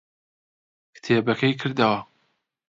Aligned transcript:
کتێبەکەی 0.95 1.57
کردەوە. 1.61 1.99